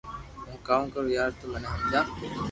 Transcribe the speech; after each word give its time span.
ھون 0.43 0.51
ڪاو 0.67 0.83
ڪرو 0.93 1.09
يار 1.17 1.31
تو 1.37 1.45
مني 1.51 1.67
ھمجاو 1.73 2.05